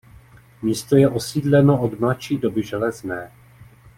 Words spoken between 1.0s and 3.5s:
osídleno od mladší doby železné.